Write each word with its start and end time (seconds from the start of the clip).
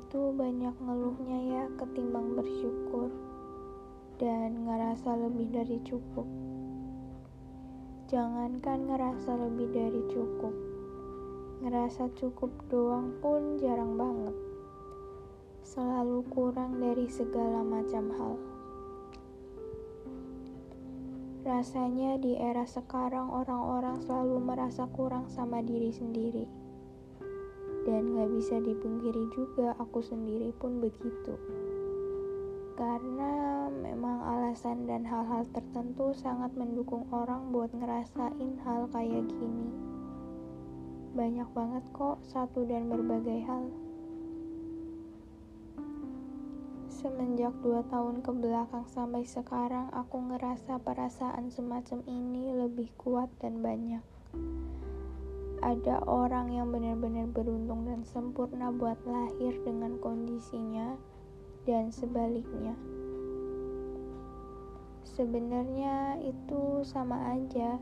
itu 0.00 0.32
banyak 0.32 0.72
ngeluhnya 0.80 1.38
ya 1.44 1.64
ketimbang 1.76 2.32
bersyukur 2.32 3.12
dan 4.16 4.64
ngerasa 4.64 5.12
lebih 5.12 5.52
dari 5.52 5.76
cukup. 5.84 6.24
Jangankan 8.08 8.88
ngerasa 8.88 9.36
lebih 9.36 9.68
dari 9.70 10.02
cukup, 10.08 10.54
ngerasa 11.62 12.08
cukup 12.16 12.48
doang 12.72 13.12
pun 13.20 13.60
jarang 13.60 14.00
banget. 14.00 14.32
Selalu 15.68 16.24
kurang 16.32 16.80
dari 16.80 17.06
segala 17.06 17.60
macam 17.60 18.04
hal. 18.16 18.34
Rasanya 21.44 22.16
di 22.18 22.40
era 22.40 22.64
sekarang 22.64 23.28
orang-orang 23.30 24.00
selalu 24.02 24.42
merasa 24.42 24.88
kurang 24.90 25.28
sama 25.28 25.60
diri 25.62 25.92
sendiri. 25.92 26.69
Dan 27.88 28.16
gak 28.16 28.30
bisa 28.36 28.60
dipungkiri 28.60 29.24
juga 29.32 29.72
aku 29.80 30.04
sendiri 30.04 30.52
pun 30.60 30.84
begitu. 30.84 31.36
Karena 32.76 33.68
memang 33.68 34.20
alasan 34.24 34.88
dan 34.88 35.04
hal-hal 35.04 35.44
tertentu 35.52 36.16
sangat 36.16 36.52
mendukung 36.56 37.04
orang 37.12 37.52
buat 37.52 37.72
ngerasain 37.72 38.60
hal 38.64 38.88
kayak 38.92 39.28
gini. 39.28 39.68
Banyak 41.10 41.48
banget 41.52 41.84
kok 41.92 42.22
satu 42.22 42.64
dan 42.64 42.88
berbagai 42.88 43.42
hal. 43.44 43.64
Semenjak 47.00 47.56
dua 47.64 47.80
tahun 47.88 48.20
ke 48.20 48.28
belakang 48.28 48.84
sampai 48.84 49.24
sekarang 49.24 49.88
aku 49.90 50.20
ngerasa 50.20 50.76
perasaan 50.84 51.48
semacam 51.48 52.04
ini 52.04 52.52
lebih 52.52 52.92
kuat 53.00 53.32
dan 53.40 53.64
banyak. 53.64 54.04
Ada 55.60 56.08
orang 56.08 56.56
yang 56.56 56.72
benar-benar 56.72 57.28
beruntung 57.36 57.84
dan 57.84 58.00
sempurna 58.08 58.72
buat 58.72 58.96
lahir 59.04 59.52
dengan 59.60 60.00
kondisinya, 60.00 60.96
dan 61.68 61.92
sebaliknya. 61.92 62.72
Sebenarnya 65.04 66.16
itu 66.24 66.80
sama 66.80 67.36
aja. 67.36 67.76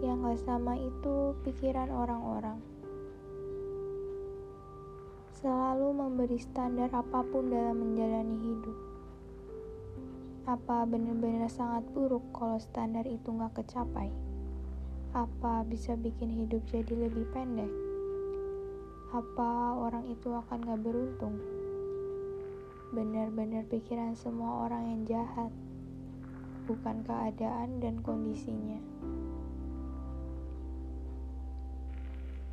Yang 0.00 0.18
gak 0.24 0.40
sama 0.48 0.72
itu 0.80 1.36
pikiran 1.44 1.92
orang-orang. 1.92 2.56
Selalu 5.36 5.88
memberi 5.92 6.40
standar 6.40 6.88
apa 6.96 7.20
pun 7.28 7.52
dalam 7.52 7.76
menjalani 7.76 8.36
hidup. 8.40 8.78
Apa 10.48 10.88
benar-benar 10.88 11.52
sangat 11.52 11.84
buruk 11.92 12.24
kalau 12.32 12.56
standar 12.56 13.04
itu 13.04 13.28
gak 13.36 13.52
kecapai? 13.52 14.08
Apa 15.16 15.64
bisa 15.64 15.96
bikin 15.96 16.28
hidup 16.28 16.60
jadi 16.68 17.08
lebih 17.08 17.24
pendek? 17.32 17.72
Apa 19.16 19.72
orang 19.72 20.04
itu 20.12 20.28
akan 20.28 20.60
gak 20.60 20.84
beruntung? 20.84 21.40
Benar-benar 22.92 23.64
pikiran 23.72 24.12
semua 24.12 24.68
orang 24.68 24.92
yang 24.92 25.02
jahat, 25.08 25.48
bukan 26.68 27.00
keadaan 27.00 27.80
dan 27.80 27.96
kondisinya. 28.04 28.76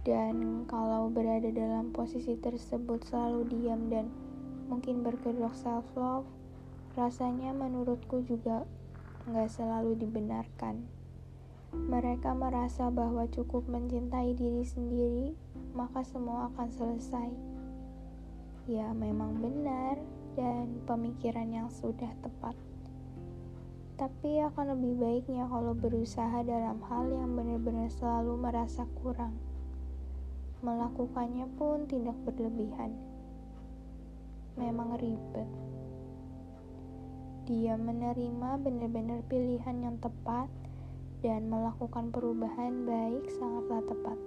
Dan 0.07 0.63
kalau 0.63 1.11
berada 1.11 1.51
dalam 1.51 1.91
posisi 1.91 2.39
tersebut 2.39 3.03
selalu 3.11 3.43
diam 3.51 3.91
dan 3.91 4.07
mungkin 4.71 5.03
berkedok 5.03 5.51
self-love, 5.51 6.31
rasanya 6.95 7.51
menurutku 7.51 8.23
juga 8.23 8.63
nggak 9.27 9.51
selalu 9.51 9.99
dibenarkan. 9.99 11.02
Mereka 11.73 12.37
merasa 12.37 12.93
bahwa 12.93 13.25
cukup 13.33 13.65
mencintai 13.65 14.37
diri 14.37 14.61
sendiri, 14.61 15.33
maka 15.73 16.05
semua 16.05 16.53
akan 16.53 16.69
selesai. 16.69 17.29
Ya, 18.69 18.93
memang 18.93 19.41
benar, 19.41 19.97
dan 20.37 20.81
pemikiran 20.85 21.49
yang 21.49 21.69
sudah 21.73 22.09
tepat. 22.21 22.53
Tapi 23.93 24.41
akan 24.41 24.77
lebih 24.77 24.93
baiknya 24.97 25.45
kalau 25.49 25.73
berusaha 25.77 26.41
dalam 26.45 26.81
hal 26.89 27.09
yang 27.13 27.37
benar-benar 27.37 27.89
selalu 27.93 28.37
merasa 28.41 28.89
kurang. 29.01 29.37
Melakukannya 30.65 31.45
pun 31.57 31.85
tidak 31.85 32.17
berlebihan. 32.25 32.93
Memang 34.57 34.97
ribet. 34.97 35.49
Dia 37.43 37.75
menerima 37.75 38.49
benar-benar 38.63 39.19
pilihan 39.27 39.77
yang 39.83 39.97
tepat 39.99 40.47
dan 41.23 41.47
melakukan 41.47 42.11
perubahan 42.11 42.83
baik 42.83 43.31
sangatlah 43.39 43.79
tepat. 43.87 44.19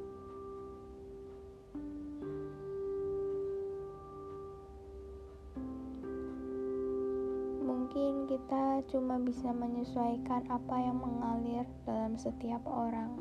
Mungkin 7.61 8.33
kita 8.33 8.81
cuma 8.89 9.21
bisa 9.21 9.53
menyesuaikan 9.53 10.49
apa 10.49 10.77
yang 10.81 10.97
mengalir 10.97 11.69
dalam 11.85 12.17
setiap 12.17 12.65
orang. 12.65 13.13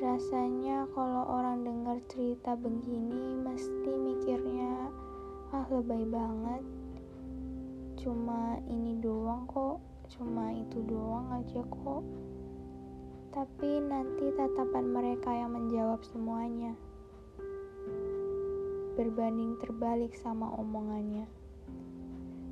Rasanya 0.00 0.88
kalau 0.96 1.28
orang 1.28 1.68
dengar 1.68 2.00
cerita 2.08 2.56
begini 2.56 3.36
mesti 3.44 3.92
mikirnya 3.92 4.88
ah 5.52 5.68
lebay 5.68 6.08
banget 6.08 6.64
cuma 8.00 8.56
ini 8.64 8.96
doang 8.96 9.44
kok 9.44 9.76
cuma 10.10 10.50
itu 10.50 10.82
doang 10.90 11.30
aja 11.30 11.62
kok. 11.62 12.02
Tapi 13.30 13.70
nanti 13.78 14.26
tatapan 14.34 14.90
mereka 14.90 15.30
yang 15.30 15.54
menjawab 15.54 16.02
semuanya. 16.02 16.74
Berbanding 18.98 19.54
terbalik 19.62 20.18
sama 20.18 20.50
omongannya. 20.58 21.30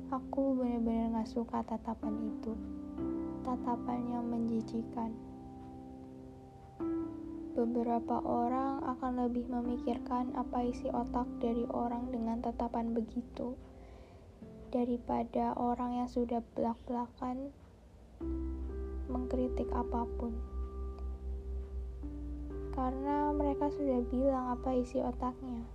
Aku 0.09 0.55
benar-benar 0.55 1.21
gak 1.21 1.29
suka 1.35 1.59
tatapan 1.67 2.15
itu. 2.31 2.55
Tatapan 3.43 3.99
yang 4.07 4.25
menjijikan. 4.31 5.11
Beberapa 7.59 8.23
orang 8.23 8.79
akan 8.87 9.27
lebih 9.27 9.51
memikirkan 9.51 10.31
apa 10.31 10.63
isi 10.63 10.87
otak 10.87 11.27
dari 11.43 11.67
orang 11.75 12.07
dengan 12.07 12.39
tatapan 12.39 12.95
begitu 12.95 13.59
daripada 14.69 15.57
orang 15.57 15.97
yang 15.97 16.09
sudah 16.09 16.45
belak-belakan 16.53 17.49
mengkritik 19.09 19.65
apa 19.73 20.05
pun. 20.21 20.33
Karena 22.77 23.33
mereka 23.33 23.73
sudah 23.73 23.99
bilang 24.07 24.55
apa 24.55 24.69
isi 24.77 25.01
otaknya. 25.01 25.65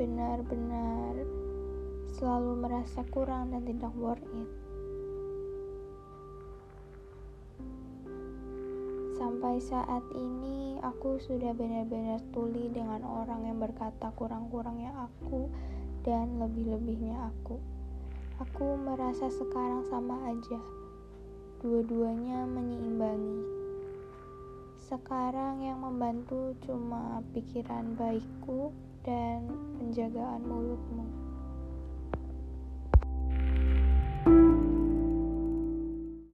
Benar-benar 0.00 1.14
selalu 2.16 2.52
merasa 2.56 3.04
kurang 3.12 3.52
dan 3.52 3.68
tidak 3.68 3.92
worth 4.00 4.24
it. 4.32 4.69
Sampai 9.20 9.60
saat 9.60 10.00
ini 10.16 10.80
aku 10.80 11.20
sudah 11.20 11.52
benar-benar 11.52 12.24
tuli 12.32 12.72
dengan 12.72 13.04
orang 13.04 13.44
yang 13.44 13.60
berkata 13.60 14.08
kurang-kurangnya 14.16 14.96
aku 14.96 15.44
dan 16.00 16.40
lebih-lebihnya 16.40 17.28
aku. 17.28 17.60
Aku 18.40 18.80
merasa 18.80 19.28
sekarang 19.28 19.84
sama 19.92 20.16
aja. 20.24 20.56
Dua-duanya 21.60 22.48
menyeimbangi. 22.48 23.44
Sekarang 24.88 25.60
yang 25.60 25.84
membantu 25.84 26.56
cuma 26.64 27.20
pikiran 27.36 27.92
baikku 28.00 28.72
dan 29.04 29.44
penjagaan 29.76 30.40
mulutmu. 30.48 31.19